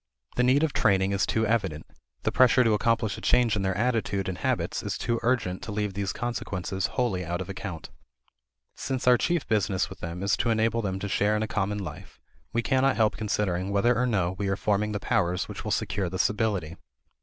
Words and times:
The 0.35 0.41
need 0.41 0.63
of 0.63 0.73
training 0.73 1.11
is 1.11 1.27
too 1.27 1.45
evident; 1.45 1.85
the 2.23 2.31
pressure 2.31 2.63
to 2.63 2.73
accomplish 2.73 3.19
a 3.19 3.21
change 3.21 3.55
in 3.55 3.61
their 3.61 3.77
attitude 3.77 4.27
and 4.27 4.39
habits 4.39 4.81
is 4.81 4.97
too 4.97 5.19
urgent 5.21 5.61
to 5.61 5.71
leave 5.71 5.93
these 5.93 6.11
consequences 6.11 6.87
wholly 6.97 7.23
out 7.23 7.39
of 7.39 7.49
account. 7.49 7.91
Since 8.73 9.05
our 9.07 9.15
chief 9.15 9.47
business 9.47 9.91
with 9.91 9.99
them 9.99 10.23
is 10.23 10.35
to 10.37 10.49
enable 10.49 10.81
them 10.81 10.97
to 10.97 11.07
share 11.07 11.35
in 11.35 11.43
a 11.43 11.47
common 11.47 11.77
life 11.77 12.19
we 12.51 12.63
cannot 12.63 12.95
help 12.95 13.15
considering 13.15 13.69
whether 13.69 13.95
or 13.95 14.07
no 14.07 14.31
we 14.39 14.47
are 14.47 14.55
forming 14.57 14.91
the 14.91 14.99
powers 14.99 15.47
which 15.47 15.63
will 15.63 15.69
secure 15.71 16.09
this 16.09 16.29
ability. 16.29 16.77